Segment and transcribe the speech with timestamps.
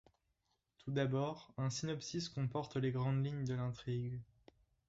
[0.79, 4.19] Tout d'abord, un synopsis comporte les grands lignes de l'intrigue.